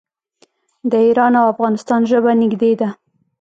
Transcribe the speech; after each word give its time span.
د 0.89 0.93
ایران 1.05 1.33
او 1.39 1.45
افغانستان 1.53 2.01
ژبه 2.11 2.31
نږدې 2.41 2.71
ده. 2.79 2.89